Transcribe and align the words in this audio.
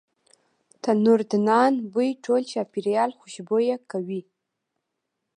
تنوردنان 0.83 1.73
بوی 1.91 2.09
ټول 2.25 2.41
چاپیریال 2.51 3.09
خوشبویه 3.19 3.77
کوي. 3.91 4.21